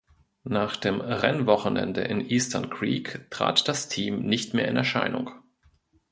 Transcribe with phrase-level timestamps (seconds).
[0.49, 5.29] Nach dem Rennwochenende in Eastern Creek trat das Team nicht mehr in Erscheinung.